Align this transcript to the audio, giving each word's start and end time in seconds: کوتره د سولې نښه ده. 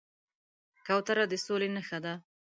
کوتره 0.85 1.23
د 1.31 1.33
سولې 1.45 1.69
نښه 1.75 1.99
ده. 2.05 2.13